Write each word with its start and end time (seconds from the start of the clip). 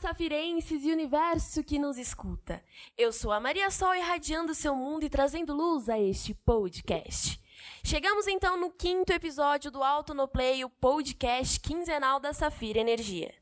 safirenses 0.00 0.82
e 0.82 0.90
universo 0.90 1.62
que 1.62 1.78
nos 1.78 1.98
escuta. 1.98 2.64
Eu 2.96 3.12
sou 3.12 3.30
a 3.30 3.38
Maria 3.38 3.70
Sol 3.70 3.94
irradiando 3.94 4.54
seu 4.54 4.74
mundo 4.74 5.04
e 5.04 5.10
trazendo 5.10 5.54
luz 5.54 5.90
a 5.90 5.98
este 5.98 6.32
podcast. 6.32 7.38
Chegamos 7.84 8.26
então 8.26 8.58
no 8.58 8.70
quinto 8.70 9.12
episódio 9.12 9.70
do 9.70 9.84
Alto 9.84 10.14
no 10.14 10.26
Play, 10.26 10.64
o 10.64 10.70
podcast 10.70 11.60
quinzenal 11.60 12.18
da 12.18 12.32
Safira 12.32 12.78
Energia. 12.78 13.34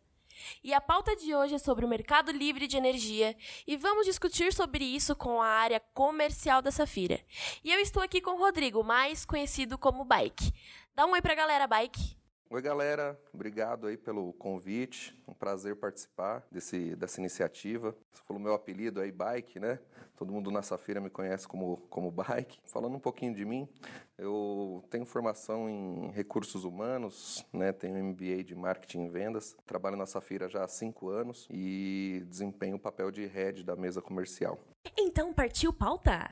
E 0.62 0.74
a 0.74 0.80
pauta 0.80 1.14
de 1.14 1.32
hoje 1.32 1.54
é 1.54 1.58
sobre 1.58 1.84
o 1.84 1.88
mercado 1.88 2.32
livre 2.32 2.66
de 2.66 2.76
energia 2.76 3.36
e 3.64 3.76
vamos 3.76 4.04
discutir 4.04 4.52
sobre 4.52 4.84
isso 4.84 5.14
com 5.14 5.40
a 5.40 5.46
área 5.46 5.78
comercial 5.94 6.60
da 6.60 6.72
Safira. 6.72 7.20
E 7.62 7.70
eu 7.70 7.78
estou 7.78 8.02
aqui 8.02 8.20
com 8.20 8.32
o 8.32 8.38
Rodrigo, 8.38 8.82
mais 8.82 9.24
conhecido 9.24 9.78
como 9.78 10.04
Bike. 10.04 10.52
Dá 10.92 11.06
um 11.06 11.12
oi 11.12 11.22
pra 11.22 11.36
galera, 11.36 11.68
Bike. 11.68 12.17
Oi, 12.50 12.62
galera. 12.62 13.20
Obrigado 13.30 13.86
aí 13.86 13.98
pelo 13.98 14.32
convite. 14.32 15.14
Um 15.28 15.34
prazer 15.34 15.76
participar 15.76 16.42
desse, 16.50 16.96
dessa 16.96 17.20
iniciativa. 17.20 17.94
Você 18.10 18.22
falou 18.26 18.42
meu 18.42 18.54
apelido 18.54 19.02
aí, 19.02 19.12
Bike, 19.12 19.60
né? 19.60 19.78
Todo 20.16 20.32
mundo 20.32 20.50
na 20.50 20.62
Safira 20.62 20.98
me 20.98 21.10
conhece 21.10 21.46
como, 21.46 21.76
como 21.90 22.10
Bike. 22.10 22.58
Falando 22.64 22.96
um 22.96 23.00
pouquinho 23.00 23.34
de 23.34 23.44
mim, 23.44 23.68
eu 24.16 24.82
tenho 24.88 25.04
formação 25.04 25.68
em 25.68 26.10
recursos 26.12 26.64
humanos, 26.64 27.44
né? 27.52 27.70
Tenho 27.70 28.02
MBA 28.02 28.42
de 28.44 28.54
marketing 28.54 29.04
e 29.04 29.08
vendas. 29.08 29.54
Trabalho 29.66 29.96
na 29.98 30.06
Safira 30.06 30.48
já 30.48 30.64
há 30.64 30.68
cinco 30.68 31.10
anos 31.10 31.46
e 31.50 32.24
desempenho 32.30 32.76
o 32.76 32.80
papel 32.80 33.10
de 33.10 33.26
head 33.26 33.62
da 33.62 33.76
mesa 33.76 34.00
comercial. 34.00 34.58
Então 34.96 35.34
partiu 35.34 35.70
pauta? 35.70 36.30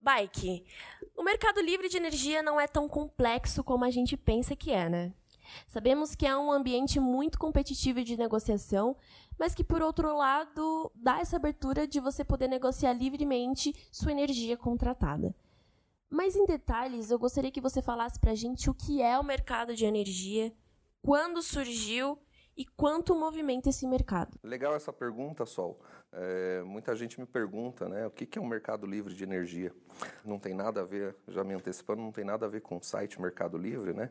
Bike. 0.00 0.64
O 1.16 1.22
mercado 1.22 1.60
livre 1.60 1.88
de 1.88 1.96
energia 1.96 2.42
não 2.42 2.58
é 2.58 2.66
tão 2.66 2.88
complexo 2.88 3.62
como 3.62 3.84
a 3.84 3.90
gente 3.90 4.16
pensa 4.16 4.56
que 4.56 4.72
é, 4.72 4.88
né? 4.88 5.12
Sabemos 5.68 6.14
que 6.14 6.26
é 6.26 6.36
um 6.36 6.50
ambiente 6.50 6.98
muito 6.98 7.38
competitivo 7.38 8.02
de 8.02 8.16
negociação, 8.16 8.96
mas 9.38 9.54
que, 9.54 9.64
por 9.64 9.82
outro 9.82 10.16
lado, 10.16 10.90
dá 10.94 11.20
essa 11.20 11.36
abertura 11.36 11.86
de 11.86 12.00
você 12.00 12.24
poder 12.24 12.48
negociar 12.48 12.92
livremente 12.92 13.74
sua 13.90 14.12
energia 14.12 14.56
contratada. 14.56 15.34
Mas, 16.08 16.34
em 16.34 16.44
detalhes, 16.44 17.10
eu 17.10 17.18
gostaria 17.18 17.50
que 17.50 17.60
você 17.60 17.82
falasse 17.82 18.18
para 18.18 18.32
a 18.32 18.34
gente 18.34 18.68
o 18.68 18.74
que 18.74 19.02
é 19.02 19.18
o 19.18 19.24
mercado 19.24 19.74
de 19.74 19.84
energia, 19.84 20.52
quando 21.02 21.42
surgiu 21.42 22.18
e 22.56 22.64
quanto 22.64 23.14
movimenta 23.14 23.68
esse 23.68 23.86
mercado? 23.86 24.38
Legal 24.42 24.74
essa 24.74 24.92
pergunta, 24.92 25.46
Sol. 25.46 25.80
É, 26.12 26.62
muita 26.64 26.96
gente 26.96 27.20
me 27.20 27.26
pergunta, 27.26 27.88
né, 27.88 28.04
o 28.06 28.10
que, 28.10 28.26
que 28.26 28.36
é 28.38 28.42
um 28.42 28.46
mercado 28.46 28.84
livre 28.84 29.14
de 29.14 29.22
energia? 29.22 29.72
Não 30.24 30.40
tem 30.40 30.52
nada 30.52 30.80
a 30.80 30.84
ver, 30.84 31.14
já 31.28 31.44
me 31.44 31.54
antecipando, 31.54 32.02
não 32.02 32.10
tem 32.10 32.24
nada 32.24 32.46
a 32.46 32.48
ver 32.48 32.62
com 32.62 32.76
o 32.76 32.82
site 32.82 33.20
Mercado 33.20 33.56
Livre, 33.56 33.92
né, 33.92 34.10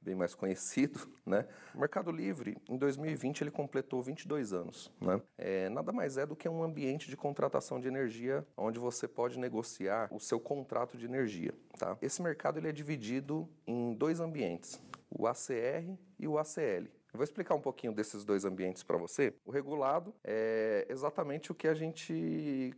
bem 0.00 0.14
mais 0.14 0.32
conhecido, 0.32 1.10
né. 1.26 1.48
O 1.74 1.80
Mercado 1.80 2.12
Livre, 2.12 2.56
em 2.68 2.76
2020, 2.76 3.40
ele 3.40 3.50
completou 3.50 4.00
22 4.00 4.52
anos, 4.52 4.92
né. 5.00 5.20
É, 5.36 5.68
nada 5.68 5.90
mais 5.90 6.16
é 6.16 6.24
do 6.24 6.36
que 6.36 6.48
um 6.48 6.62
ambiente 6.62 7.10
de 7.10 7.16
contratação 7.16 7.80
de 7.80 7.88
energia 7.88 8.46
onde 8.56 8.78
você 8.78 9.08
pode 9.08 9.36
negociar 9.36 10.08
o 10.12 10.20
seu 10.20 10.38
contrato 10.38 10.96
de 10.96 11.04
energia, 11.04 11.52
tá? 11.76 11.98
Esse 12.00 12.22
mercado 12.22 12.58
ele 12.58 12.68
é 12.68 12.72
dividido 12.72 13.48
em 13.66 13.92
dois 13.92 14.20
ambientes, 14.20 14.80
o 15.10 15.26
ACR 15.26 15.98
e 16.16 16.28
o 16.28 16.38
ACL. 16.38 16.99
Eu 17.12 17.18
vou 17.18 17.24
explicar 17.24 17.54
um 17.54 17.60
pouquinho 17.60 17.92
desses 17.92 18.24
dois 18.24 18.44
ambientes 18.44 18.82
para 18.82 18.96
você. 18.96 19.34
O 19.44 19.50
regulado 19.50 20.14
é 20.22 20.86
exatamente 20.88 21.50
o 21.50 21.54
que 21.54 21.66
a 21.66 21.74
gente 21.74 22.72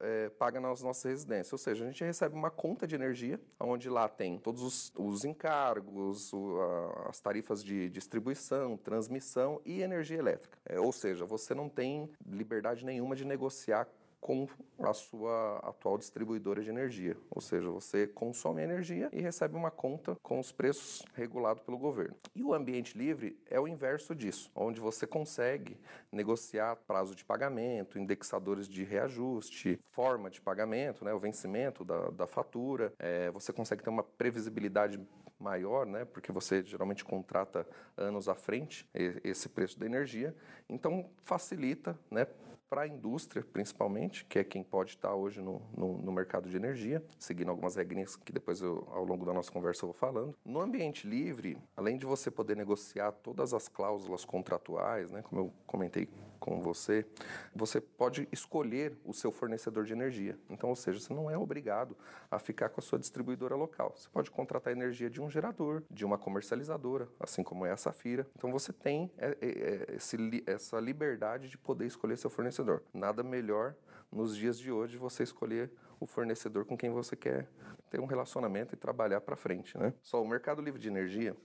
é, 0.00 0.30
paga 0.30 0.58
nas 0.58 0.82
nossas 0.82 1.04
residências, 1.04 1.52
ou 1.52 1.58
seja, 1.58 1.84
a 1.84 1.86
gente 1.88 2.02
recebe 2.02 2.34
uma 2.34 2.50
conta 2.50 2.86
de 2.86 2.94
energia, 2.94 3.38
onde 3.60 3.90
lá 3.90 4.08
tem 4.08 4.38
todos 4.38 4.62
os, 4.62 4.92
os 4.96 5.24
encargos, 5.24 6.32
o, 6.32 6.60
a, 6.60 7.10
as 7.10 7.20
tarifas 7.20 7.62
de 7.62 7.90
distribuição, 7.90 8.76
transmissão 8.76 9.60
e 9.66 9.82
energia 9.82 10.18
elétrica. 10.18 10.58
É, 10.64 10.80
ou 10.80 10.92
seja, 10.92 11.26
você 11.26 11.54
não 11.54 11.68
tem 11.68 12.10
liberdade 12.26 12.84
nenhuma 12.84 13.14
de 13.14 13.24
negociar 13.24 13.86
com 14.24 14.48
a 14.78 14.94
sua 14.94 15.58
atual 15.58 15.98
distribuidora 15.98 16.62
de 16.62 16.70
energia. 16.70 17.14
Ou 17.30 17.42
seja, 17.42 17.68
você 17.68 18.06
consome 18.06 18.62
energia 18.62 19.10
e 19.12 19.20
recebe 19.20 19.54
uma 19.54 19.70
conta 19.70 20.16
com 20.22 20.40
os 20.40 20.50
preços 20.50 21.04
regulados 21.12 21.62
pelo 21.62 21.76
governo. 21.76 22.16
E 22.34 22.42
o 22.42 22.54
ambiente 22.54 22.96
livre 22.96 23.38
é 23.50 23.60
o 23.60 23.68
inverso 23.68 24.14
disso, 24.14 24.50
onde 24.54 24.80
você 24.80 25.06
consegue 25.06 25.76
negociar 26.10 26.74
prazo 26.86 27.14
de 27.14 27.22
pagamento, 27.22 27.98
indexadores 27.98 28.66
de 28.66 28.82
reajuste, 28.82 29.78
forma 29.90 30.30
de 30.30 30.40
pagamento, 30.40 31.04
né, 31.04 31.12
o 31.12 31.18
vencimento 31.18 31.84
da, 31.84 32.08
da 32.08 32.26
fatura. 32.26 32.94
É, 32.98 33.30
você 33.30 33.52
consegue 33.52 33.82
ter 33.82 33.90
uma 33.90 34.02
previsibilidade 34.02 34.98
maior, 35.38 35.84
né, 35.84 36.06
porque 36.06 36.32
você 36.32 36.62
geralmente 36.62 37.04
contrata 37.04 37.66
anos 37.94 38.26
à 38.26 38.34
frente 38.34 38.88
esse 39.22 39.50
preço 39.50 39.78
da 39.78 39.84
energia. 39.84 40.34
Então 40.66 41.10
facilita, 41.20 41.98
né, 42.10 42.26
para 42.74 42.82
a 42.82 42.88
indústria, 42.88 43.44
principalmente, 43.52 44.24
que 44.24 44.36
é 44.36 44.42
quem 44.42 44.64
pode 44.64 44.90
estar 44.90 45.14
hoje 45.14 45.40
no, 45.40 45.62
no, 45.76 45.96
no, 45.96 46.10
mercado 46.10 46.50
de 46.50 46.56
energia, 46.56 47.00
seguindo 47.20 47.48
algumas 47.48 47.76
regrinhas 47.76 48.16
que 48.16 48.32
depois 48.32 48.60
eu, 48.60 48.84
ao 48.90 49.04
longo 49.04 49.24
da 49.24 49.32
nossa 49.32 49.52
conversa 49.52 49.84
eu 49.84 49.90
vou 49.90 49.94
falando. 49.94 50.34
No 50.44 50.60
ambiente 50.60 51.06
livre, 51.06 51.56
além 51.76 51.96
de 51.96 52.04
você 52.04 52.32
poder 52.32 52.56
negociar 52.56 53.12
todas 53.12 53.54
as 53.54 53.68
cláusulas 53.68 54.24
contratuais, 54.24 55.12
né, 55.12 55.22
como 55.22 55.42
eu 55.42 55.52
comentei 55.68 56.08
com 56.44 56.60
você, 56.60 57.06
você 57.54 57.80
pode 57.80 58.28
escolher 58.30 58.98
o 59.02 59.14
seu 59.14 59.32
fornecedor 59.32 59.84
de 59.84 59.94
energia. 59.94 60.38
Então, 60.50 60.68
ou 60.68 60.76
seja, 60.76 61.00
você 61.00 61.14
não 61.14 61.30
é 61.30 61.38
obrigado 61.38 61.96
a 62.30 62.38
ficar 62.38 62.68
com 62.68 62.80
a 62.80 62.82
sua 62.82 62.98
distribuidora 62.98 63.54
local. 63.54 63.94
Você 63.96 64.10
pode 64.10 64.30
contratar 64.30 64.72
energia 64.72 65.08
de 65.08 65.22
um 65.22 65.30
gerador, 65.30 65.82
de 65.90 66.04
uma 66.04 66.18
comercializadora, 66.18 67.08
assim 67.18 67.42
como 67.42 67.64
é 67.64 67.70
a 67.70 67.78
Safira. 67.78 68.26
Então, 68.36 68.50
você 68.50 68.74
tem 68.74 69.10
é, 69.16 69.28
é, 69.40 69.48
é, 69.48 69.94
esse, 69.96 70.44
essa 70.46 70.78
liberdade 70.80 71.48
de 71.48 71.56
poder 71.56 71.86
escolher 71.86 72.18
seu 72.18 72.28
fornecedor. 72.28 72.63
Nada 72.94 73.22
melhor 73.22 73.74
nos 74.14 74.36
dias 74.36 74.58
de 74.58 74.70
hoje 74.70 74.96
você 74.96 75.24
escolher 75.24 75.70
o 75.98 76.06
fornecedor 76.06 76.64
com 76.64 76.76
quem 76.76 76.90
você 76.90 77.16
quer 77.16 77.48
ter 77.90 78.00
um 78.00 78.06
relacionamento 78.06 78.74
e 78.74 78.76
trabalhar 78.76 79.20
para 79.20 79.36
frente, 79.36 79.78
né? 79.78 79.94
Só 80.02 80.20
o 80.20 80.26
mercado 80.26 80.60
livre 80.60 80.80
de 80.80 80.88
energia, 80.88 81.36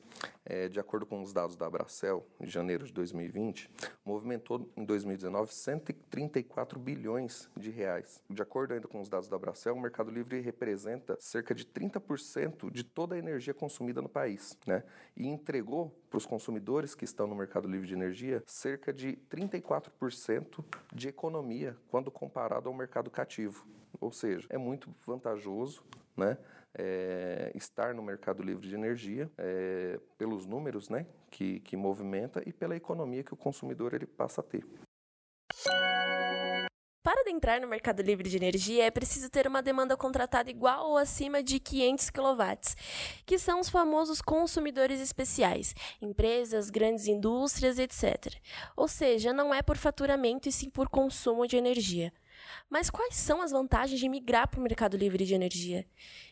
é, 0.44 0.68
de 0.68 0.80
acordo 0.80 1.06
com 1.06 1.22
os 1.22 1.32
dados 1.32 1.56
da 1.56 1.68
Abracel, 1.68 2.26
de 2.40 2.50
janeiro 2.50 2.86
de 2.86 2.92
2020, 2.92 3.70
movimentou 4.04 4.68
em 4.76 4.84
2019 4.84 5.54
134 5.54 6.80
bilhões 6.80 7.48
de 7.56 7.70
reais. 7.70 8.24
De 8.28 8.42
acordo 8.42 8.74
ainda 8.74 8.88
com 8.88 9.00
os 9.00 9.08
dados 9.08 9.30
da 9.30 9.36
Abracel, 9.36 9.76
o 9.76 9.80
mercado 9.80 10.10
livre 10.10 10.40
representa 10.40 11.16
cerca 11.20 11.54
de 11.54 11.66
30% 11.66 12.72
de 12.72 12.84
toda 12.84 13.14
a 13.16 13.20
energia 13.20 13.54
consumida 13.54 14.02
no 14.02 14.10
país, 14.10 14.58
né? 14.66 14.84
E 15.16 15.28
entregou 15.28 15.96
para 16.10 16.18
os 16.18 16.26
consumidores 16.26 16.96
que 16.96 17.06
estão 17.06 17.28
no 17.28 17.36
mercado 17.36 17.68
livre 17.68 17.88
de 17.88 17.94
energia 17.94 18.42
cerca 18.48 18.92
de 18.92 19.20
34% 19.30 20.66
de 20.92 21.08
economia 21.08 21.78
quando 21.90 22.10
comparado 22.10 22.59
ao 22.68 22.74
mercado 22.74 23.10
cativo. 23.10 23.66
Ou 24.00 24.12
seja, 24.12 24.48
é 24.50 24.58
muito 24.58 24.94
vantajoso 25.06 25.84
né, 26.16 26.38
é, 26.78 27.52
estar 27.56 27.94
no 27.94 28.04
mercado 28.04 28.44
livre 28.44 28.68
de 28.68 28.76
energia 28.76 29.32
é, 29.38 30.00
pelos 30.18 30.46
números 30.46 30.90
né, 30.90 31.06
que, 31.30 31.60
que 31.62 31.76
movimenta 31.76 32.42
e 32.46 32.54
pela 32.54 32.76
economia 32.76 33.24
que 33.24 33.34
o 33.34 33.38
consumidor 33.38 33.94
ele 33.94 34.06
passa 34.06 34.42
a 34.42 34.44
ter. 34.44 34.66
Para 37.02 37.22
adentrar 37.22 37.62
no 37.62 37.68
mercado 37.68 38.02
livre 38.02 38.30
de 38.30 38.36
energia, 38.36 38.84
é 38.84 38.92
preciso 38.92 39.30
ter 39.30 39.48
uma 39.48 39.64
demanda 39.64 39.96
contratada 39.96 40.52
igual 40.52 40.90
ou 40.90 40.98
acima 40.98 41.42
de 41.42 41.60
500 41.60 42.10
kW, 42.10 42.76
que 43.26 43.40
são 43.40 43.62
os 43.62 43.70
famosos 43.70 44.22
consumidores 44.22 45.00
especiais, 45.00 45.74
empresas, 46.02 46.70
grandes 46.70 47.08
indústrias, 47.08 47.80
etc. 47.80 48.36
Ou 48.76 48.88
seja, 48.88 49.32
não 49.32 49.54
é 49.54 49.62
por 49.62 49.78
faturamento 49.78 50.50
e 50.50 50.52
sim 50.52 50.70
por 50.70 50.90
consumo 50.90 51.48
de 51.48 51.56
energia. 51.56 52.14
Mas 52.70 52.90
quais 52.90 53.16
são 53.16 53.42
as 53.42 53.52
vantagens 53.52 54.00
de 54.00 54.10
migrar 54.10 54.48
para 54.48 54.60
o 54.60 54.64
mercado 54.64 54.98
livre 54.98 55.26
de 55.26 55.34
energia? 55.34 55.86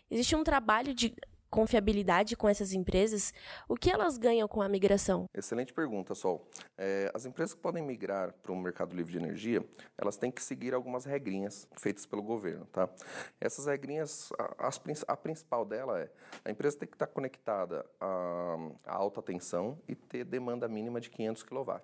Existe 0.10 0.36
um 0.36 0.44
trabalho 0.44 0.94
de 0.94 1.16
confiabilidade 1.50 2.36
com 2.36 2.48
essas 2.48 2.74
empresas? 2.74 3.34
O 3.68 3.76
que 3.76 3.90
elas 3.90 4.18
ganham 4.18 4.48
com 4.48 4.62
a 4.62 4.70
migração? 4.70 5.26
Excelente 5.34 5.74
pergunta, 5.74 6.14
Sol. 6.14 6.48
É, 6.78 7.12
as 7.14 7.26
empresas 7.26 7.54
que 7.54 7.62
podem 7.62 7.84
migrar 7.84 8.34
para 8.44 8.52
o 8.52 8.56
mercado 8.56 8.96
livre 8.96 9.12
de 9.12 9.18
energia, 9.18 9.66
elas 9.98 10.18
têm 10.18 10.32
que 10.32 10.44
seguir 10.44 10.74
algumas 10.74 11.06
regrinhas 11.06 11.68
feitas 11.78 12.06
pelo 12.06 12.22
governo, 12.22 12.66
tá? 12.68 12.90
Essas 13.40 13.66
regrinhas, 13.66 14.30
a, 14.38 14.70
a 15.08 15.18
principal 15.18 15.66
dela 15.66 16.00
é 16.00 16.10
a 16.46 16.52
empresa 16.52 16.78
tem 16.78 16.88
que 16.88 16.96
estar 16.96 17.08
conectada 17.08 17.86
a, 18.00 18.56
a 18.86 18.96
alta 18.96 19.22
tensão 19.22 19.80
e 19.88 19.96
ter 19.96 20.24
demanda 20.24 20.68
mínima 20.68 21.00
de 21.00 21.10
500 21.10 21.44
kW. 21.44 21.82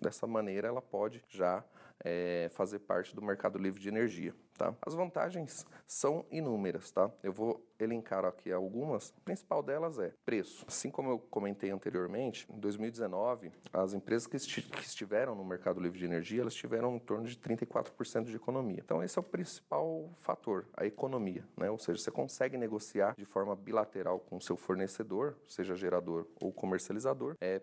Dessa 0.00 0.26
maneira, 0.26 0.68
ela 0.68 0.82
pode 0.82 1.22
já 1.28 1.64
é, 2.04 2.48
fazer 2.52 2.80
parte 2.80 3.14
do 3.14 3.22
mercado 3.22 3.58
livre 3.58 3.80
de 3.80 3.88
energia. 3.88 4.34
Tá? 4.56 4.74
As 4.86 4.94
vantagens 4.94 5.66
são 5.86 6.24
inúmeras, 6.30 6.90
tá? 6.90 7.10
Eu 7.22 7.32
vou 7.32 7.62
elencar 7.78 8.24
aqui 8.24 8.50
algumas. 8.50 9.12
A 9.18 9.20
principal 9.20 9.62
delas 9.62 9.98
é 9.98 10.14
preço. 10.24 10.64
Assim 10.66 10.90
como 10.90 11.10
eu 11.10 11.18
comentei 11.18 11.70
anteriormente, 11.70 12.46
em 12.50 12.58
2019, 12.58 13.52
as 13.70 13.92
empresas 13.92 14.26
que, 14.26 14.36
esti 14.36 14.62
que 14.62 14.82
estiveram 14.82 15.34
no 15.34 15.44
mercado 15.44 15.78
livre 15.78 15.98
de 15.98 16.06
energia, 16.06 16.40
elas 16.40 16.54
tiveram 16.54 16.96
em 16.96 16.98
torno 16.98 17.26
de 17.26 17.36
34% 17.36 18.24
de 18.24 18.36
economia. 18.36 18.80
Então 18.82 19.02
esse 19.02 19.18
é 19.18 19.20
o 19.20 19.24
principal 19.24 20.10
fator, 20.16 20.66
a 20.74 20.86
economia, 20.86 21.46
né? 21.54 21.70
Ou 21.70 21.78
seja, 21.78 22.00
você 22.00 22.10
consegue 22.10 22.56
negociar 22.56 23.14
de 23.14 23.26
forma 23.26 23.54
bilateral 23.54 24.20
com 24.20 24.38
o 24.38 24.40
seu 24.40 24.56
fornecedor, 24.56 25.36
seja 25.46 25.76
gerador 25.76 26.26
ou 26.40 26.50
comercializador, 26.50 27.36
é 27.42 27.60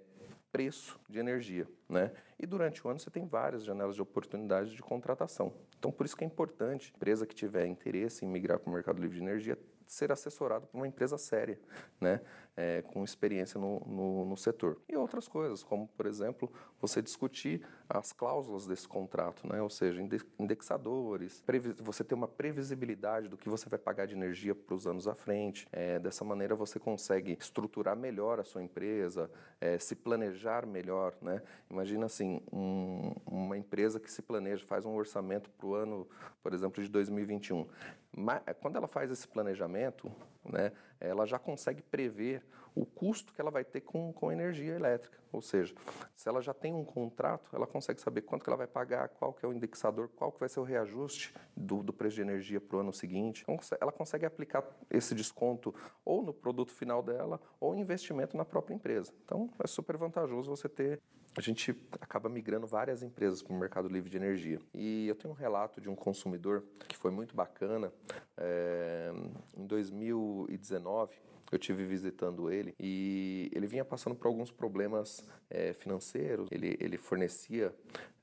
preço 0.54 1.00
de 1.10 1.18
energia, 1.18 1.68
né? 1.90 2.12
E 2.40 2.46
durante 2.46 2.86
o 2.86 2.90
ano 2.90 3.00
você 3.00 3.10
tem 3.10 3.26
várias 3.26 3.66
janelas 3.66 3.96
de 3.96 4.02
oportunidades 4.04 4.72
de 4.72 4.82
contratação. 4.84 5.52
Então, 5.80 5.92
por 5.92 6.06
isso 6.06 6.16
que 6.16 6.24
é 6.24 6.28
importante, 6.28 6.94
a 6.94 6.96
empresa 6.96 7.26
que 7.26 7.34
tiver 7.34 7.66
interesse 7.66 8.24
em 8.24 8.28
migrar 8.28 8.60
para 8.60 8.70
o 8.70 8.74
mercado 8.74 9.02
livre 9.02 9.18
de 9.18 9.24
energia, 9.24 9.58
ser 9.88 10.12
assessorado 10.12 10.68
por 10.68 10.78
uma 10.78 10.88
empresa 10.88 11.18
séria, 11.18 11.60
né, 12.00 12.22
é, 12.56 12.82
com 12.82 13.04
experiência 13.04 13.60
no, 13.60 13.80
no, 13.82 14.26
no, 14.26 14.38
setor. 14.38 14.80
E 14.88 14.96
outras 14.96 15.28
coisas, 15.28 15.64
como, 15.64 15.88
por 15.88 16.06
exemplo, 16.06 16.52
você 16.80 17.02
discutir 17.02 17.66
as 17.90 18.14
cláusulas 18.14 18.68
desse 18.68 18.88
contrato, 18.88 19.48
né, 19.48 19.62
ou 19.62 19.70
seja, 19.70 20.02
indexadores, 20.40 21.44
você 21.80 22.04
ter 22.04 22.14
uma 22.14 22.28
previsibilidade 22.28 23.28
do 23.28 23.38
que 23.38 23.50
você 23.50 23.68
vai 23.68 23.80
pagar 23.80 24.06
de 24.06 24.14
energia 24.14 24.54
para 24.54 24.76
os 24.76 24.86
anos 24.86 25.08
à 25.08 25.16
frente. 25.16 25.68
É, 25.72 25.98
dessa 26.00 26.24
maneira, 26.24 26.56
você 26.56 26.80
consegue 26.80 27.38
estruturar 27.40 27.96
melhor 27.96 28.40
a 28.40 28.44
sua 28.44 28.62
empresa, 28.62 29.30
é, 29.60 29.78
se 29.80 29.96
planejar 29.96 30.66
melhor. 30.66 31.16
Né? 31.22 31.42
Imagina 31.70 32.06
assim, 32.06 32.42
um, 32.52 33.14
uma 33.26 33.58
empresa 33.58 34.00
que 34.00 34.12
se 34.12 34.22
planeja, 34.22 34.66
faz 34.66 34.86
um 34.86 34.96
orçamento 34.96 35.50
para 35.50 35.68
o 35.68 35.74
ano, 35.74 36.08
por 36.42 36.54
exemplo, 36.54 36.84
de 36.84 36.90
2021. 36.90 37.68
Mas, 38.16 38.42
quando 38.62 38.76
ela 38.76 38.88
faz 38.88 39.10
esse 39.10 39.28
planejamento, 39.28 40.12
né, 40.46 40.72
ela 41.00 41.26
já 41.26 41.40
consegue 41.40 41.82
prever 41.82 42.44
o 42.76 42.86
custo 42.86 43.34
que 43.34 43.42
ela 43.42 43.52
vai 43.52 43.64
ter 43.64 43.82
com, 43.82 44.12
com 44.14 44.32
energia 44.32 44.74
elétrica. 44.74 45.18
Ou 45.32 45.42
seja, 45.42 45.74
se 46.16 46.30
ela 46.30 46.42
já 46.42 46.54
tem 46.54 46.74
um 46.74 46.86
contrato, 46.86 47.50
ela 47.56 47.66
consegue 47.66 48.00
saber 48.00 48.22
quanto 48.22 48.44
que 48.44 48.50
ela 48.50 48.58
vai 48.58 48.68
pagar, 48.68 49.10
qual 49.10 49.34
que 49.34 49.44
é 49.46 49.50
o 49.50 49.54
indexador, 49.54 50.10
qual 50.16 50.32
que 50.32 50.40
vai 50.40 50.48
ser 50.48 50.60
o 50.60 50.64
reajuste 50.64 51.34
do, 51.58 51.82
do 51.82 51.92
preço 51.92 52.16
de 52.16 52.22
energia 52.22 52.62
para 52.62 52.78
o 52.78 52.80
ano 52.80 52.94
seguinte. 52.94 53.44
Então, 53.44 53.58
ela 53.82 53.92
consegue 53.92 54.26
aplicar 54.26 54.64
esse 54.90 55.16
desconto 55.16 55.74
ou 56.06 56.22
no 56.22 56.34
produto 56.34 56.72
final 56.72 57.02
dela 57.02 57.42
ou 57.60 57.76
investimento 57.76 58.38
na 58.38 58.46
própria 58.46 58.76
empresa. 58.76 59.12
Então, 59.26 59.50
é 59.64 59.68
super 59.68 59.98
vantajoso 59.98 60.50
você 60.50 60.70
ter 60.70 61.02
a 61.36 61.42
gente 61.42 61.76
acaba 62.00 62.30
migrando 62.30 62.68
várias 62.68 63.02
empresas 63.02 63.42
para 63.42 63.54
o 63.54 63.58
mercado 63.58 63.88
livre 63.88 64.10
de 64.10 64.18
energia. 64.18 64.60
E 64.74 65.08
eu 65.08 65.16
tenho 65.16 65.34
um 65.34 65.38
relato 65.38 65.82
de 65.82 65.90
um 65.90 65.96
consumidor 65.96 66.64
que 66.88 66.96
foi 66.96 67.10
muito 67.10 67.36
bacana. 67.36 67.92
É, 68.38 69.12
em 69.58 69.66
2019, 69.66 71.16
eu 71.54 71.60
tive 71.60 71.86
visitando 71.86 72.52
ele 72.52 72.74
e 72.80 73.50
ele 73.54 73.68
vinha 73.68 73.86
passando 73.86 74.16
por 74.16 74.28
alguns 74.28 74.52
problemas 74.52 75.24
é, 75.50 75.74
financeiros. 75.74 76.48
Ele, 76.52 76.76
ele 76.80 76.98
fornecia 76.98 77.74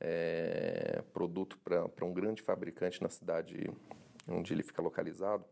é, 0.00 1.02
produto 1.12 1.58
para 1.58 2.04
um 2.04 2.12
grande 2.12 2.42
fabricante 2.42 3.02
na 3.02 3.08
cidade 3.08 3.70
onde 4.28 4.52
ele 4.52 4.62
fica 4.62 4.82
localizado. 4.82 5.44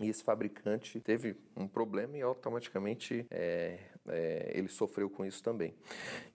E 0.00 0.08
esse 0.08 0.22
fabricante 0.22 1.00
teve 1.00 1.36
um 1.56 1.68
problema 1.68 2.16
e 2.16 2.22
automaticamente 2.22 3.26
é, 3.30 3.78
é, 4.08 4.50
ele 4.54 4.68
sofreu 4.68 5.08
com 5.08 5.24
isso 5.24 5.42
também. 5.42 5.74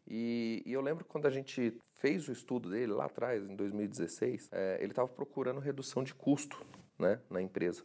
E, 0.08 0.64
e, 0.66 0.72
eu 0.74 0.82
lembro 0.82 1.04
quando 1.04 1.26
a 1.26 1.30
gente 1.30 1.78
fez 1.96 2.28
o 2.30 2.32
estudo 2.32 2.70
dele 2.70 2.94
lá 2.94 3.06
atrás, 3.06 3.44
em 3.44 3.56
2016, 3.56 4.50
é, 4.52 4.78
ele 4.80 4.92
estava 4.92 5.08
procurando 5.08 5.60
redução 5.60 6.04
de 6.04 6.14
custo 6.14 6.66
né, 6.98 7.20
na 7.30 7.42
empresa. 7.42 7.84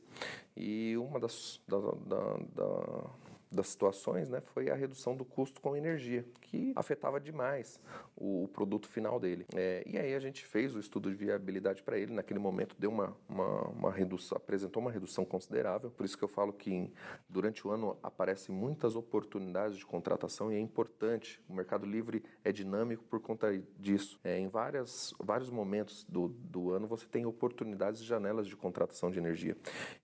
E 0.56 0.97
uma 0.97 1.19
das, 1.19 1.61
da, 1.67 1.79
da, 1.79 2.37
da 2.55 3.11
das 3.55 3.69
situações 3.69 4.29
né, 4.29 4.41
foi 4.41 4.71
a 4.71 4.75
redução 4.75 5.17
do 5.17 5.25
custo 5.25 5.61
com 5.61 5.77
energia, 5.77 6.25
que 6.41 6.73
afetava 6.75 7.21
demais 7.21 7.81
o, 8.17 8.45
o 8.45 8.49
produto 8.49 8.89
final 8.89 9.19
dele. 9.21 9.47
É, 9.55 9.83
e 9.87 9.99
aí 9.99 10.15
a 10.15 10.21
gente 10.21 10.45
fez 10.45 10.75
o 10.75 10.79
estudo 10.79 11.11
de 11.11 11.17
viabilidade 11.17 11.83
para 11.83 11.99
ele, 11.99 12.13
naquele 12.13 12.39
momento 12.39 12.77
deu 12.79 12.91
uma, 12.91 13.17
uma, 13.29 13.69
uma, 13.69 13.93
redução, 13.93 14.37
apresentou 14.37 14.81
uma 14.81 14.91
redução 14.91 15.25
considerável, 15.25 15.91
por 15.91 16.05
isso 16.05 16.17
que 16.17 16.25
eu 16.25 16.29
falo 16.29 16.53
que 16.53 16.91
durante 17.29 17.67
o 17.67 17.71
ano 17.71 17.97
aparecem 18.03 18.55
muitas 18.55 18.97
oportunidades 18.97 19.77
de 19.77 19.87
contratação 19.87 20.53
e 20.53 20.57
é 20.57 20.61
importante, 20.61 21.41
o 21.49 21.55
mercado 21.55 21.87
livre 21.87 22.23
é 22.45 22.53
dinâmico 22.53 23.05
por 23.05 23.21
conta 23.21 23.53
disso. 23.79 24.19
É, 24.25 24.39
em 24.39 24.49
várias, 24.49 25.15
vários 25.19 25.51
momentos 25.51 26.05
do, 26.09 26.29
do 26.29 26.71
ano 26.71 26.87
você 26.87 27.07
tem 27.07 27.27
oportunidades 27.27 28.01
e 28.01 28.05
janelas 28.05 28.47
de 28.47 28.57
contratação 28.57 29.11
de 29.11 29.19
energia. 29.19 29.57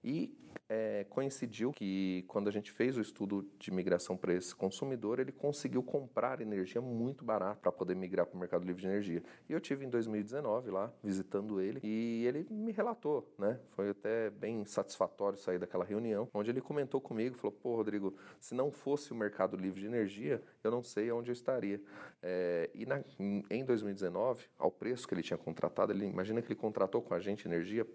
E 0.02 0.36
é, 0.68 1.06
coincidiu 1.08 1.72
que 1.72 2.24
quando 2.28 2.48
a 2.48 2.50
gente 2.50 2.70
fez 2.70 2.96
o 2.96 3.00
estudo 3.00 3.48
de 3.58 3.70
migração 3.70 4.16
para 4.16 4.34
esse 4.34 4.54
consumidor, 4.54 5.18
ele 5.18 5.32
conseguiu 5.32 5.82
comprar 5.82 6.40
energia 6.40 6.80
muito 6.80 7.24
barata 7.24 7.60
para 7.60 7.72
poder 7.72 7.94
migrar 7.94 8.26
para 8.26 8.36
o 8.36 8.38
mercado 8.38 8.64
livre 8.64 8.82
de 8.82 8.88
energia. 8.88 9.22
E 9.48 9.52
eu 9.52 9.60
tive 9.60 9.84
em 9.86 9.88
2019 9.88 10.70
lá 10.70 10.92
visitando 11.02 11.60
ele 11.60 11.80
e 11.82 12.26
ele 12.26 12.46
me 12.50 12.72
relatou, 12.72 13.32
né? 13.38 13.58
Foi 13.70 13.90
até 13.90 14.30
bem 14.30 14.64
satisfatório 14.64 15.38
sair 15.38 15.58
daquela 15.58 15.84
reunião, 15.84 16.28
onde 16.34 16.50
ele 16.50 16.60
comentou 16.60 17.00
comigo, 17.00 17.36
falou: 17.36 17.52
"Pô, 17.52 17.76
Rodrigo, 17.76 18.14
se 18.38 18.54
não 18.54 18.70
fosse 18.70 19.12
o 19.12 19.16
mercado 19.16 19.56
livre 19.56 19.80
de 19.80 19.86
energia, 19.86 20.42
eu 20.62 20.70
não 20.70 20.82
sei 20.82 21.10
onde 21.10 21.30
eu 21.30 21.32
estaria". 21.32 21.80
É, 22.22 22.68
e 22.74 22.84
na, 22.84 23.02
em 23.18 23.64
2019, 23.64 24.44
ao 24.58 24.70
preço 24.70 25.06
que 25.06 25.14
ele 25.14 25.22
tinha 25.22 25.38
contratado, 25.38 25.92
ele 25.92 26.04
imagina 26.04 26.42
que 26.42 26.48
ele 26.48 26.58
contratou 26.58 27.00
com 27.00 27.14
a 27.14 27.20
gente 27.20 27.46
energia, 27.46 27.86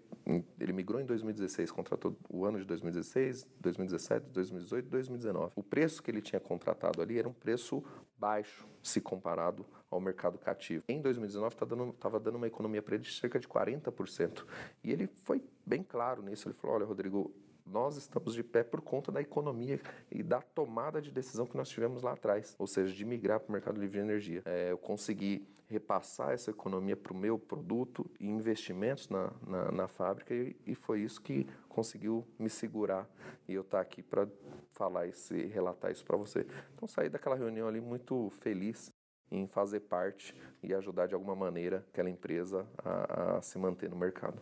ele 0.58 0.72
migrou 0.72 1.00
em 1.00 1.04
2016, 1.04 1.70
contratou 1.70 2.16
o 2.28 2.44
ano 2.44 2.58
de 2.58 2.63
2016, 2.66 3.48
2017, 3.60 4.26
2018, 4.30 4.88
2019. 4.88 5.52
O 5.56 5.62
preço 5.62 6.02
que 6.02 6.10
ele 6.10 6.20
tinha 6.20 6.40
contratado 6.40 7.00
ali 7.00 7.18
era 7.18 7.28
um 7.28 7.32
preço 7.32 7.82
baixo 8.18 8.66
se 8.82 9.00
comparado 9.00 9.66
ao 9.90 10.00
mercado 10.00 10.38
cativo. 10.38 10.84
Em 10.88 11.00
2019 11.00 11.54
estava 11.54 11.76
dando, 11.76 11.92
tava 11.94 12.20
dando 12.20 12.36
uma 12.36 12.46
economia 12.46 12.82
para 12.82 12.94
ele 12.94 13.04
de 13.04 13.12
cerca 13.12 13.38
de 13.38 13.46
40%. 13.46 14.44
E 14.82 14.92
ele 14.92 15.06
foi 15.06 15.42
bem 15.64 15.82
claro 15.82 16.22
nisso. 16.22 16.48
Ele 16.48 16.54
falou: 16.54 16.76
olha, 16.76 16.84
Rodrigo, 16.84 17.34
nós 17.66 17.96
estamos 17.96 18.34
de 18.34 18.42
pé 18.42 18.62
por 18.62 18.80
conta 18.80 19.10
da 19.10 19.20
economia 19.20 19.80
e 20.10 20.22
da 20.22 20.40
tomada 20.40 21.00
de 21.00 21.10
decisão 21.10 21.46
que 21.46 21.56
nós 21.56 21.68
tivemos 21.68 22.02
lá 22.02 22.12
atrás, 22.12 22.54
ou 22.58 22.66
seja, 22.66 22.94
de 22.94 23.04
migrar 23.04 23.40
para 23.40 23.48
o 23.48 23.52
mercado 23.52 23.80
livre 23.80 23.98
de 23.98 24.04
energia. 24.04 24.42
É, 24.44 24.70
eu 24.70 24.78
consegui 24.78 25.46
repassar 25.66 26.32
essa 26.32 26.50
economia 26.50 26.96
para 26.96 27.12
o 27.12 27.16
meu 27.16 27.38
produto 27.38 28.08
e 28.20 28.28
investimentos 28.28 29.08
na, 29.08 29.32
na, 29.46 29.72
na 29.72 29.88
fábrica 29.88 30.34
e, 30.34 30.54
e, 30.66 30.74
foi 30.74 31.00
isso 31.00 31.20
que 31.22 31.46
conseguiu 31.68 32.26
me 32.38 32.50
segurar 32.50 33.08
e 33.48 33.54
eu 33.54 33.62
estar 33.62 33.78
tá 33.78 33.82
aqui 33.82 34.02
para 34.02 34.28
falar 34.72 35.06
e 35.06 35.46
relatar 35.46 35.90
isso 35.90 36.04
para 36.04 36.16
você. 36.16 36.46
Então 36.74 36.86
saí 36.86 37.08
daquela 37.08 37.34
reunião 37.34 37.66
ali 37.66 37.80
muito 37.80 38.30
feliz 38.40 38.90
em 39.30 39.46
fazer 39.46 39.80
parte 39.80 40.34
e 40.62 40.74
ajudar 40.74 41.06
de 41.06 41.14
alguma 41.14 41.34
maneira 41.34 41.84
aquela 41.88 42.10
empresa 42.10 42.66
a, 42.78 43.38
a 43.38 43.42
se 43.42 43.58
manter 43.58 43.88
no 43.88 43.96
mercado. 43.96 44.40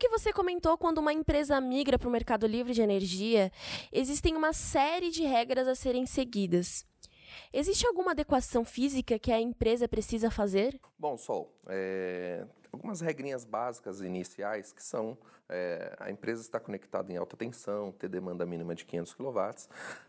Que 0.00 0.08
você 0.08 0.32
comentou, 0.32 0.78
quando 0.78 0.96
uma 0.96 1.12
empresa 1.12 1.60
migra 1.60 1.98
para 1.98 2.08
o 2.08 2.10
mercado 2.10 2.46
livre 2.46 2.72
de 2.72 2.80
energia, 2.80 3.52
existem 3.92 4.34
uma 4.34 4.54
série 4.54 5.10
de 5.10 5.24
regras 5.24 5.68
a 5.68 5.74
serem 5.74 6.06
seguidas. 6.06 6.86
Existe 7.52 7.86
alguma 7.86 8.12
adequação 8.12 8.64
física 8.64 9.18
que 9.18 9.30
a 9.30 9.38
empresa 9.38 9.86
precisa 9.86 10.30
fazer? 10.30 10.80
Bom, 10.98 11.18
Sol, 11.18 11.54
é, 11.68 12.46
algumas 12.72 13.00
regrinhas 13.00 13.44
básicas 13.44 14.00
iniciais 14.00 14.72
que 14.72 14.82
são 14.82 15.16
é, 15.48 15.96
a 15.98 16.10
empresa 16.10 16.42
está 16.42 16.60
conectada 16.60 17.12
em 17.12 17.16
alta 17.16 17.36
tensão, 17.36 17.90
ter 17.90 18.08
demanda 18.08 18.46
mínima 18.46 18.72
de 18.72 18.84
500 18.84 19.14
kW. 19.14 19.40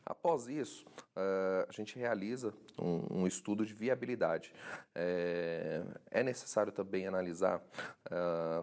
Após 0.06 0.48
isso, 0.48 0.86
uh, 1.15 1.65
a 1.68 1.72
gente 1.72 1.98
realiza 1.98 2.53
um, 2.77 3.22
um 3.22 3.27
estudo 3.27 3.65
de 3.65 3.74
viabilidade. 3.74 4.53
É, 4.94 5.84
é 6.12 6.24
necessário 6.24 6.72
também 6.72 7.08
analisar 7.08 7.62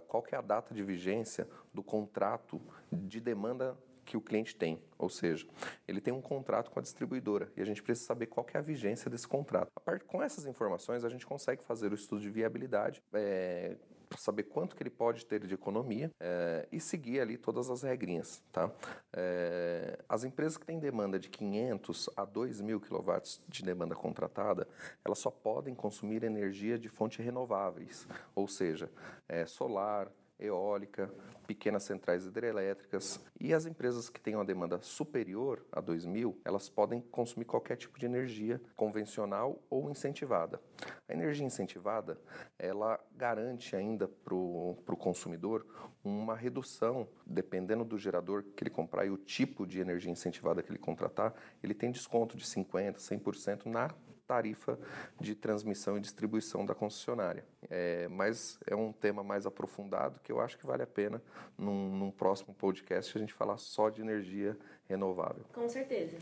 qual 0.07 0.25
é 0.31 0.37
a 0.37 0.41
data 0.41 0.75
de 0.75 0.83
vigência 0.83 1.49
do 1.73 1.83
contrato 1.83 2.61
de 2.93 3.21
demanda 3.21 3.77
que 4.09 4.17
o 4.17 4.23
cliente 4.23 4.57
tem, 4.57 4.83
ou 4.97 5.11
seja, 5.11 5.47
ele 5.87 6.01
tem 6.01 6.15
um 6.15 6.21
contrato 6.23 6.71
com 6.71 6.79
a 6.79 6.83
distribuidora 6.83 7.53
e 7.55 7.61
a 7.61 7.65
gente 7.65 7.83
precisa 7.83 8.07
saber 8.07 8.25
qual 8.27 8.47
é 8.55 8.57
a 8.57 8.63
vigência 8.63 9.11
desse 9.11 9.29
contrato. 9.29 9.71
A 9.77 9.81
parte, 9.81 10.03
com 10.07 10.23
essas 10.23 10.47
informações, 10.47 11.05
a 11.05 11.11
gente 11.11 11.27
consegue 11.27 11.63
fazer 11.63 11.93
o 11.93 11.95
estudo 11.95 12.23
de 12.23 12.31
viabilidade, 12.31 13.03
é, 13.13 13.77
para 14.19 14.25
saber 14.25 14.43
quanto 14.45 14.75
que 14.75 14.83
ele 14.83 14.91
pode 14.91 15.25
ter 15.25 15.47
de 15.47 15.55
economia 15.55 16.11
é, 16.19 16.69
e 16.73 16.81
seguir 16.81 17.21
ali 17.21 17.39
todas 17.39 17.71
as 17.71 17.83
regrinhas, 17.83 18.43
tá? 18.51 18.71
É, 19.13 19.99
as 20.09 20.25
empresas 20.25 20.59
que 20.59 20.67
têm 20.67 20.81
demanda 20.81 21.19
de 21.19 21.29
500 21.29 22.11
a 22.17 22.25
2 22.25 22.61
mil 22.61 22.81
kW 22.81 23.13
de 23.47 23.63
demanda 23.63 23.95
contratada, 23.95 24.67
elas 25.05 25.19
só 25.19 25.31
podem 25.31 25.75
consumir 25.75 26.25
energia 26.25 26.77
de 26.77 26.89
fontes 26.89 27.25
renováveis, 27.25 28.09
ou 28.35 28.49
seja, 28.49 28.91
é, 29.29 29.47
solar, 29.47 30.11
eólica, 30.39 31.13
pequenas 31.47 31.83
centrais 31.83 32.25
hidrelétricas. 32.27 33.21
E 33.41 33.55
as 33.55 33.67
empresas 33.67 34.09
que 34.09 34.21
têm 34.21 34.35
uma 34.35 34.45
demanda 34.45 34.81
superior 34.81 35.65
a 35.73 35.83
2.000, 35.83 36.37
elas 36.45 36.69
podem 36.69 37.01
consumir 37.01 37.45
qualquer 37.45 37.77
tipo 37.77 37.99
de 37.99 38.07
energia 38.07 38.61
convencional 38.77 39.61
ou 39.71 39.91
incentivada. 39.91 40.61
A 41.09 41.13
energia 41.13 41.47
incentivada, 41.47 42.21
ela 42.59 43.01
garante 43.17 43.75
ainda 43.75 44.07
para 44.07 44.35
o 44.35 44.97
consumidor 44.99 45.67
uma 46.05 46.37
redução, 46.37 47.09
dependendo 47.27 47.85
do 47.85 47.99
gerador 47.99 48.45
que 48.55 48.63
ele 48.63 48.71
comprar 48.71 49.07
e 49.07 49.11
o 49.11 49.17
tipo 49.17 49.67
de 49.67 49.81
energia 49.81 50.13
incentivada 50.13 50.63
que 50.63 50.71
ele 50.71 50.79
contratar, 50.79 51.35
ele 51.63 51.75
tem 51.75 51.91
desconto 51.91 52.37
de 52.37 52.45
50%, 52.45 52.97
100% 52.97 53.67
na 53.67 53.91
tarifa 54.29 54.79
de 55.19 55.35
transmissão 55.35 55.97
e 55.97 56.01
distribuição 56.01 56.67
da 56.67 56.75
concessionária. 56.75 57.45
É, 57.71 58.07
mas 58.09 58.61
é 58.67 58.77
um 58.77 58.93
tema 58.93 59.25
mais 59.25 59.47
aprofundado 59.47 60.21
que 60.23 60.31
eu 60.31 60.39
acho 60.39 60.59
que 60.59 60.67
vale 60.67 60.83
a 60.83 60.87
pena 60.87 61.23
num, 61.57 61.97
num 61.97 62.11
próximo 62.11 62.55
podcast 62.55 63.17
a 63.17 63.21
gente 63.21 63.33
falar 63.33 63.57
só 63.57 63.89
de 63.89 64.03
energia 64.03 64.57
renovável. 64.87 65.45
Com 65.55 65.67
certeza. 65.67 66.19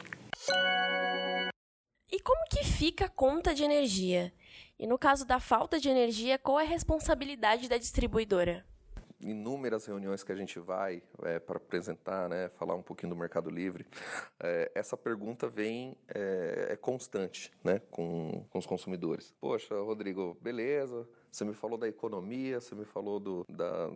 E 2.10 2.20
como 2.20 2.44
que 2.48 2.64
fica 2.64 3.06
a 3.06 3.08
conta 3.08 3.52
de 3.52 3.64
energia? 3.64 4.32
E 4.78 4.86
no 4.86 4.96
caso 4.96 5.26
da 5.26 5.40
falta 5.40 5.80
de 5.80 5.88
energia, 5.88 6.38
qual 6.38 6.60
é 6.60 6.64
a 6.64 6.68
responsabilidade 6.68 7.68
da 7.68 7.76
distribuidora? 7.76 8.64
Inúmeras 9.20 9.86
reuniões 9.86 10.22
que 10.22 10.32
a 10.32 10.36
gente 10.36 10.58
vai 10.58 11.02
é, 11.22 11.38
para 11.38 11.56
apresentar, 11.56 12.28
né, 12.28 12.48
falar 12.50 12.74
um 12.74 12.82
pouquinho 12.82 13.10
do 13.10 13.16
Mercado 13.16 13.50
Livre, 13.50 13.86
é, 14.40 14.70
essa 14.74 14.96
pergunta 14.96 15.48
vem 15.48 15.96
é, 16.08 16.68
é 16.70 16.76
constante, 16.76 17.52
né, 17.64 17.80
com, 17.90 18.44
com 18.50 18.58
os 18.58 18.66
consumidores. 18.66 19.34
Poxa, 19.40 19.74
Rodrigo, 19.80 20.36
beleza? 20.40 21.08
Você 21.30 21.44
me 21.44 21.54
falou 21.54 21.76
da 21.76 21.88
economia, 21.88 22.60
você 22.60 22.74
me 22.74 22.84
falou 22.84 23.20
do, 23.20 23.44
da, 23.48 23.90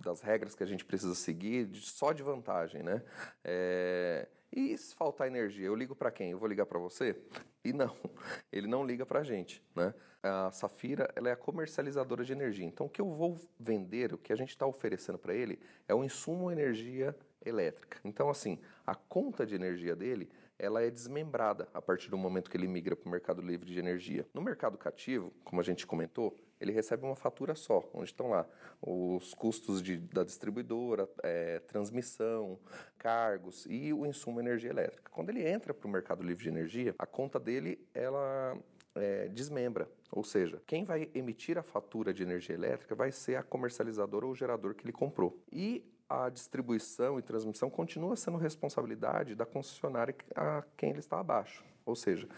das 0.00 0.20
regras 0.20 0.54
que 0.54 0.62
a 0.62 0.66
gente 0.66 0.84
precisa 0.84 1.14
seguir, 1.14 1.68
só 1.74 2.12
de 2.12 2.22
vantagem, 2.22 2.82
né? 2.82 3.02
É, 3.42 4.28
e 4.52 4.78
se 4.78 4.94
faltar 4.94 5.26
energia, 5.26 5.66
eu 5.66 5.74
ligo 5.74 5.96
para 5.96 6.12
quem? 6.12 6.30
Eu 6.30 6.38
vou 6.38 6.48
ligar 6.48 6.66
para 6.66 6.78
você? 6.78 7.16
E 7.64 7.72
não, 7.72 7.96
ele 8.52 8.68
não 8.68 8.86
liga 8.86 9.04
para 9.04 9.20
a 9.20 9.24
gente, 9.24 9.60
né? 9.74 9.92
A 10.26 10.50
Safira 10.50 11.10
ela 11.14 11.28
é 11.28 11.32
a 11.32 11.36
comercializadora 11.36 12.24
de 12.24 12.32
energia. 12.32 12.64
Então, 12.64 12.86
o 12.86 12.88
que 12.88 13.00
eu 13.00 13.12
vou 13.12 13.38
vender, 13.60 14.14
o 14.14 14.18
que 14.18 14.32
a 14.32 14.36
gente 14.36 14.48
está 14.48 14.66
oferecendo 14.66 15.18
para 15.18 15.34
ele, 15.34 15.60
é 15.86 15.94
o 15.94 16.02
insumo 16.02 16.50
energia 16.50 17.14
elétrica. 17.44 18.00
Então, 18.02 18.30
assim, 18.30 18.58
a 18.86 18.94
conta 18.94 19.44
de 19.44 19.54
energia 19.54 19.94
dele 19.94 20.30
ela 20.58 20.82
é 20.82 20.90
desmembrada 20.90 21.68
a 21.74 21.82
partir 21.82 22.08
do 22.08 22.16
momento 22.16 22.48
que 22.48 22.56
ele 22.56 22.68
migra 22.68 22.94
para 22.94 23.06
o 23.06 23.10
mercado 23.10 23.42
livre 23.42 23.70
de 23.70 23.78
energia. 23.78 24.26
No 24.32 24.40
mercado 24.40 24.78
cativo, 24.78 25.32
como 25.44 25.60
a 25.60 25.64
gente 25.64 25.86
comentou, 25.86 26.36
ele 26.60 26.72
recebe 26.72 27.04
uma 27.04 27.16
fatura 27.16 27.54
só, 27.54 27.86
onde 27.92 28.06
estão 28.06 28.30
lá 28.30 28.46
os 28.80 29.34
custos 29.34 29.82
de, 29.82 29.96
da 29.98 30.22
distribuidora, 30.22 31.08
é, 31.22 31.58
transmissão, 31.60 32.58
cargos 32.96 33.66
e 33.68 33.92
o 33.92 34.06
insumo 34.06 34.40
energia 34.40 34.70
elétrica. 34.70 35.10
Quando 35.10 35.30
ele 35.30 35.46
entra 35.46 35.74
para 35.74 35.86
o 35.86 35.90
mercado 35.90 36.22
livre 36.22 36.44
de 36.44 36.48
energia, 36.48 36.94
a 36.98 37.04
conta 37.04 37.40
dele 37.40 37.84
ela 37.92 38.56
é, 38.94 39.28
desmembra, 39.28 39.88
ou 40.10 40.22
seja, 40.22 40.62
quem 40.66 40.84
vai 40.84 41.10
emitir 41.14 41.58
a 41.58 41.62
fatura 41.62 42.12
de 42.12 42.22
energia 42.22 42.54
elétrica 42.54 42.94
vai 42.94 43.10
ser 43.10 43.36
a 43.36 43.42
comercializadora 43.42 44.26
ou 44.26 44.32
o 44.32 44.34
gerador 44.34 44.74
que 44.74 44.84
ele 44.84 44.92
comprou. 44.92 45.42
E 45.52 45.84
a 46.08 46.28
distribuição 46.28 47.18
e 47.18 47.22
transmissão 47.22 47.70
continua 47.70 48.14
sendo 48.14 48.36
responsabilidade 48.36 49.34
da 49.34 49.46
concessionária 49.46 50.14
a 50.34 50.62
quem 50.76 50.90
ele 50.90 51.00
está 51.00 51.18
abaixo. 51.18 51.64
Ou 51.84 51.94
seja, 51.94 52.28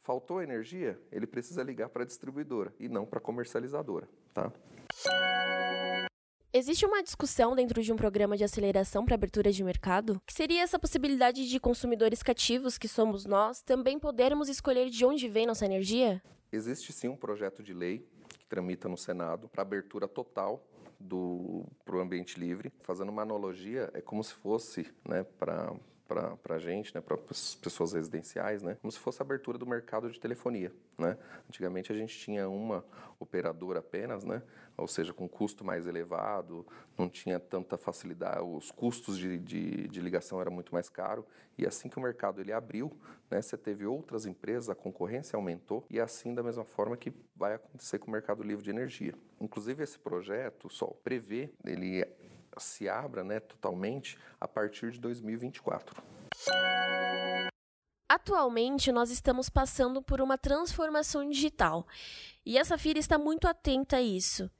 faltou 0.00 0.42
energia, 0.42 0.98
ele 1.12 1.26
precisa 1.26 1.62
ligar 1.62 1.88
para 1.88 2.02
a 2.02 2.06
distribuidora 2.06 2.72
e 2.78 2.88
não 2.88 3.06
para 3.06 3.18
a 3.18 3.22
comercializadora, 3.22 4.08
tá? 4.34 4.50
Existe 6.50 6.86
uma 6.86 7.02
discussão 7.02 7.54
dentro 7.54 7.82
de 7.82 7.92
um 7.92 7.96
programa 7.96 8.34
de 8.34 8.42
aceleração 8.42 9.04
para 9.04 9.14
abertura 9.14 9.52
de 9.52 9.62
mercado? 9.62 10.18
Que 10.26 10.32
seria 10.32 10.62
essa 10.62 10.78
possibilidade 10.78 11.46
de 11.46 11.60
consumidores 11.60 12.22
cativos, 12.22 12.78
que 12.78 12.88
somos 12.88 13.26
nós, 13.26 13.60
também 13.60 13.98
podermos 13.98 14.48
escolher 14.48 14.88
de 14.88 15.04
onde 15.04 15.28
vem 15.28 15.46
nossa 15.46 15.66
energia? 15.66 16.22
Existe 16.50 16.90
sim 16.90 17.06
um 17.06 17.16
projeto 17.16 17.62
de 17.62 17.74
lei 17.74 18.08
que 18.38 18.46
tramita 18.46 18.88
no 18.88 18.96
Senado 18.96 19.46
para 19.46 19.60
abertura 19.60 20.08
total 20.08 20.66
do 20.98 21.66
pro 21.84 22.00
ambiente 22.00 22.40
livre, 22.40 22.72
fazendo 22.78 23.10
uma 23.10 23.22
analogia, 23.22 23.90
é 23.92 24.00
como 24.00 24.24
se 24.24 24.32
fosse, 24.32 24.86
né, 25.06 25.24
para 25.24 25.76
para 26.08 26.54
a 26.54 26.58
gente, 26.58 26.94
né, 26.94 27.02
para 27.02 27.18
as 27.30 27.54
pessoas 27.54 27.92
residenciais, 27.92 28.62
né, 28.62 28.78
como 28.80 28.90
se 28.90 28.98
fosse 28.98 29.20
a 29.20 29.24
abertura 29.24 29.58
do 29.58 29.66
mercado 29.66 30.10
de 30.10 30.18
telefonia. 30.18 30.72
Né? 30.96 31.18
Antigamente 31.46 31.92
a 31.92 31.94
gente 31.94 32.18
tinha 32.18 32.48
uma 32.48 32.82
operadora 33.20 33.80
apenas, 33.80 34.24
né, 34.24 34.42
ou 34.76 34.88
seja, 34.88 35.12
com 35.12 35.28
custo 35.28 35.64
mais 35.64 35.86
elevado, 35.86 36.66
não 36.96 37.08
tinha 37.08 37.38
tanta 37.38 37.76
facilidade, 37.76 38.40
os 38.40 38.70
custos 38.70 39.18
de, 39.18 39.38
de, 39.38 39.88
de 39.88 40.00
ligação 40.00 40.40
eram 40.40 40.50
muito 40.50 40.72
mais 40.72 40.88
caros, 40.88 41.26
e 41.58 41.66
assim 41.66 41.88
que 41.88 41.98
o 41.98 42.02
mercado 42.02 42.40
ele 42.40 42.52
abriu, 42.52 42.90
né, 43.30 43.42
você 43.42 43.58
teve 43.58 43.84
outras 43.84 44.24
empresas, 44.24 44.70
a 44.70 44.74
concorrência 44.74 45.36
aumentou, 45.36 45.84
e 45.90 46.00
assim 46.00 46.34
da 46.34 46.42
mesma 46.42 46.64
forma 46.64 46.96
que 46.96 47.12
vai 47.36 47.54
acontecer 47.54 47.98
com 47.98 48.08
o 48.08 48.12
mercado 48.12 48.42
livre 48.42 48.64
de 48.64 48.70
energia. 48.70 49.14
Inclusive 49.38 49.82
esse 49.82 49.98
projeto, 49.98 50.70
Sol, 50.70 50.98
prevê, 51.04 51.50
ele 51.66 52.06
se 52.56 52.88
abra 52.88 53.22
né, 53.22 53.40
totalmente 53.40 54.18
a 54.40 54.48
partir 54.48 54.90
de 54.90 55.00
2024. 55.00 56.02
Atualmente, 58.08 58.90
nós 58.90 59.10
estamos 59.10 59.50
passando 59.50 60.00
por 60.00 60.20
uma 60.20 60.38
transformação 60.38 61.28
digital 61.28 61.86
e 62.44 62.58
a 62.58 62.64
Safira 62.64 62.98
está 62.98 63.18
muito 63.18 63.46
atenta 63.46 63.96
a 63.96 64.02
isso. 64.02 64.50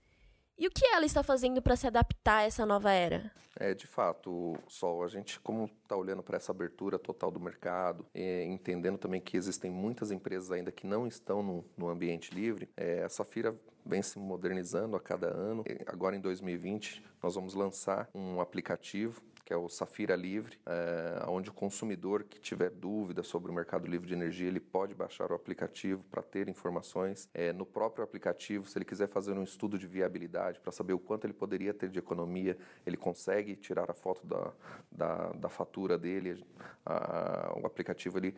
E 0.59 0.67
o 0.67 0.71
que 0.71 0.85
ela 0.87 1.07
está 1.07 1.23
fazendo 1.23 1.63
para 1.63 1.77
se 1.77 1.87
adaptar 1.87 2.39
a 2.39 2.43
essa 2.43 2.67
nova 2.67 2.91
era? 2.91 3.33
É, 3.61 3.75
de 3.75 3.87
fato, 3.87 4.57
Sol, 4.69 5.03
a 5.03 5.09
gente, 5.09 5.41
como 5.41 5.71
está 5.83 5.97
olhando 5.97 6.23
para 6.23 6.37
essa 6.37 6.53
abertura 6.53 6.99
total 6.99 7.31
do 7.31 7.41
mercado, 7.41 8.05
é, 8.13 8.45
entendendo 8.45 8.99
também 8.99 9.21
que 9.21 9.37
existem 9.37 9.71
muitas 9.71 10.11
empresas 10.11 10.51
ainda 10.51 10.71
que 10.71 10.87
não 10.87 11.07
estão 11.07 11.43
no, 11.43 11.65
no 11.77 11.89
ambiente 11.89 12.35
livre, 12.35 12.69
é, 12.77 13.03
a 13.03 13.09
Safira 13.09 13.57
vem 13.89 14.03
se 14.03 14.19
modernizando 14.19 14.95
a 14.95 15.01
cada 15.01 15.29
ano. 15.29 15.65
Agora, 15.87 16.15
em 16.15 16.21
2020, 16.21 17.03
nós 17.23 17.35
vamos 17.35 17.55
lançar 17.55 18.09
um 18.15 18.41
aplicativo 18.41 19.23
que 19.49 19.55
é 19.55 19.57
o 19.57 19.67
Safira 19.67 20.15
Livre, 20.15 20.59
é, 20.67 21.25
onde 21.27 21.49
o 21.49 21.55
consumidor 21.55 22.23
que 22.23 22.39
tiver 22.39 22.69
dúvida 22.69 23.23
sobre 23.23 23.51
o 23.51 23.55
mercado 23.55 23.87
livre 23.87 24.07
de 24.07 24.13
energia, 24.13 24.47
ele 24.47 24.61
pode 24.61 24.95
baixar 24.95 25.33
o 25.33 25.35
aplicativo 25.35 26.05
para 26.11 26.23
ter 26.23 26.51
informações. 26.51 27.31
É, 27.33 27.51
no 27.51 27.65
próprio 27.65 28.05
aplicativo, 28.05 28.69
se 28.69 28.77
ele 28.77 28.85
quiser 28.85 29.09
fazer 29.09 29.33
um 29.33 29.43
estudo 29.43 29.79
de 29.79 29.87
viabilidade 29.87 30.61
para 30.61 30.71
saber 30.71 30.93
o 30.93 30.99
quanto 30.99 31.25
ele 31.25 31.33
poderia 31.33 31.73
ter 31.73 31.89
de 31.89 31.99
economia, 31.99 32.59
ele 32.85 32.99
consegue 32.99 33.57
tirar 33.57 33.91
a 33.91 33.95
foto 33.95 34.27
da, 34.27 34.53
da, 34.93 35.33
da 35.33 35.49
fatura 35.49 35.97
dele. 35.97 36.45
A, 36.85 37.55
o 37.59 37.67
aplicativo 37.67 38.19
ele 38.19 38.35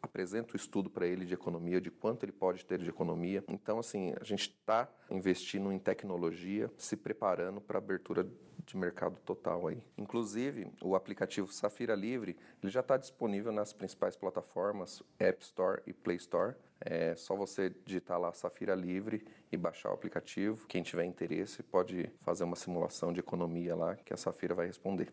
apresenta 0.00 0.54
o 0.54 0.56
estudo 0.56 0.88
para 0.88 1.06
ele 1.06 1.26
de 1.26 1.34
economia, 1.34 1.78
de 1.78 1.90
quanto 1.90 2.24
ele 2.24 2.32
pode 2.32 2.64
ter 2.64 2.78
de 2.78 2.88
economia. 2.88 3.44
Então, 3.48 3.78
assim, 3.78 4.14
a 4.18 4.24
gente 4.24 4.48
está 4.48 4.88
investindo 5.10 5.70
em 5.70 5.78
tecnologia, 5.78 6.70
se 6.78 6.96
preparando 6.96 7.60
para 7.60 7.76
a 7.76 7.82
abertura 7.82 8.26
de 8.66 8.76
mercado 8.76 9.18
total 9.24 9.68
aí. 9.68 9.82
Inclusive, 9.96 10.68
o 10.82 10.94
aplicativo 10.94 11.52
Safira 11.52 11.94
Livre, 11.94 12.36
ele 12.62 12.72
já 12.72 12.80
está 12.80 12.96
disponível 12.96 13.52
nas 13.52 13.72
principais 13.72 14.16
plataformas 14.16 15.02
App 15.18 15.42
Store 15.42 15.82
e 15.86 15.92
Play 15.92 16.16
Store. 16.16 16.54
É 16.80 17.14
só 17.16 17.36
você 17.36 17.70
digitar 17.84 18.18
lá 18.18 18.32
Safira 18.32 18.74
Livre 18.74 19.24
e 19.50 19.56
baixar 19.56 19.90
o 19.90 19.94
aplicativo. 19.94 20.66
Quem 20.66 20.82
tiver 20.82 21.04
interesse 21.04 21.62
pode 21.62 22.10
fazer 22.20 22.44
uma 22.44 22.56
simulação 22.56 23.12
de 23.12 23.20
economia 23.20 23.74
lá 23.74 23.96
que 23.96 24.12
a 24.12 24.16
Safira 24.16 24.54
vai 24.54 24.66
responder. 24.66 25.10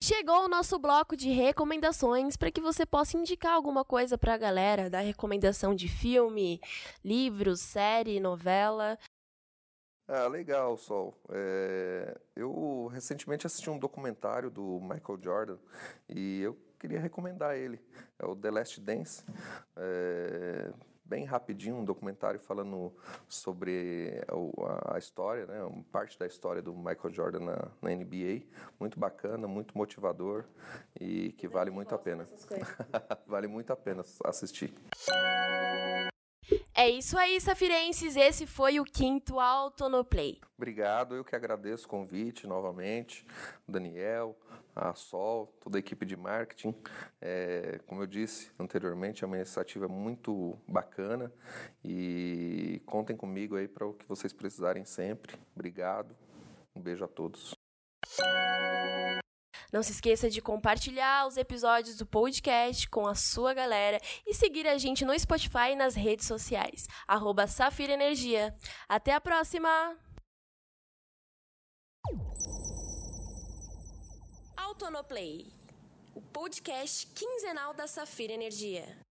Chegou 0.00 0.44
o 0.44 0.48
nosso 0.48 0.78
bloco 0.78 1.16
de 1.16 1.28
recomendações 1.30 2.36
para 2.36 2.50
que 2.50 2.60
você 2.60 2.86
possa 2.86 3.18
indicar 3.18 3.52
alguma 3.52 3.84
coisa 3.84 4.16
para 4.16 4.34
a 4.34 4.38
galera, 4.38 4.88
dar 4.88 5.00
recomendação 5.00 5.74
de 5.74 5.88
filme, 5.88 6.60
livros, 7.04 7.60
série, 7.60 8.20
novela. 8.20 8.98
Ah, 10.08 10.26
legal, 10.26 10.74
Sol. 10.78 11.14
É, 11.28 12.18
eu 12.34 12.86
recentemente 12.86 13.46
assisti 13.46 13.68
um 13.68 13.78
documentário 13.78 14.50
do 14.50 14.80
Michael 14.80 15.18
Jordan 15.22 15.58
e 16.08 16.40
eu 16.40 16.56
queria 16.78 16.98
recomendar 16.98 17.54
ele. 17.54 17.78
É 18.18 18.24
o 18.24 18.34
The 18.34 18.50
Last 18.50 18.80
Dance. 18.80 19.22
É, 19.76 20.72
bem 21.04 21.26
rapidinho, 21.26 21.76
um 21.76 21.84
documentário 21.84 22.40
falando 22.40 22.90
sobre 23.28 24.24
a, 24.28 24.94
a, 24.94 24.98
história, 24.98 25.44
né, 25.44 25.84
parte 25.92 26.18
da 26.18 26.26
história 26.26 26.62
do 26.62 26.74
Michael 26.74 27.12
Jordan 27.12 27.40
na, 27.40 27.68
na 27.82 27.90
NBA. 27.90 28.46
Muito 28.80 28.98
bacana, 28.98 29.46
muito 29.46 29.76
motivador 29.76 30.46
e 30.98 31.32
que 31.32 31.46
vale 31.46 31.70
muito 31.70 31.94
a 31.94 31.98
pena. 31.98 32.24
vale 33.26 33.46
muito 33.46 33.70
a 33.74 33.76
pena 33.76 34.02
assistir. 34.24 34.72
É 36.80 36.88
isso 36.88 37.18
aí, 37.18 37.40
Safirenses. 37.40 38.14
Esse 38.14 38.46
foi 38.46 38.78
o 38.78 38.84
quinto 38.84 39.40
Autonoplay. 39.40 40.38
Obrigado, 40.56 41.16
eu 41.16 41.24
que 41.24 41.34
agradeço 41.34 41.86
o 41.86 41.88
convite 41.88 42.46
novamente, 42.46 43.26
Daniel, 43.66 44.38
a 44.76 44.94
Sol, 44.94 45.52
toda 45.58 45.76
a 45.76 45.80
equipe 45.80 46.06
de 46.06 46.16
marketing. 46.16 46.72
É, 47.20 47.80
como 47.84 48.02
eu 48.02 48.06
disse 48.06 48.52
anteriormente, 48.56 49.24
é 49.24 49.26
uma 49.26 49.34
iniciativa 49.34 49.88
muito 49.88 50.56
bacana 50.68 51.32
e 51.84 52.80
contem 52.86 53.16
comigo 53.16 53.56
aí 53.56 53.66
para 53.66 53.84
o 53.84 53.92
que 53.92 54.06
vocês 54.06 54.32
precisarem 54.32 54.84
sempre. 54.84 55.36
Obrigado, 55.56 56.14
um 56.76 56.80
beijo 56.80 57.04
a 57.04 57.08
todos. 57.08 57.57
Não 59.72 59.82
se 59.82 59.92
esqueça 59.92 60.30
de 60.30 60.40
compartilhar 60.40 61.26
os 61.26 61.36
episódios 61.36 61.96
do 61.96 62.06
podcast 62.06 62.88
com 62.88 63.06
a 63.06 63.14
sua 63.14 63.52
galera 63.52 64.00
e 64.26 64.32
seguir 64.34 64.66
a 64.66 64.78
gente 64.78 65.04
no 65.04 65.18
Spotify 65.18 65.72
e 65.72 65.76
nas 65.76 65.94
redes 65.94 66.26
sociais. 66.26 66.86
Arroba 67.06 67.46
Safira 67.46 67.92
Energia. 67.92 68.54
Até 68.88 69.12
a 69.12 69.20
próxima! 69.20 69.68
Autonoplay, 74.56 75.52
o 76.14 76.22
podcast 76.22 77.06
quinzenal 77.08 77.74
da 77.74 77.86
Safira 77.86 78.32
Energia. 78.32 79.07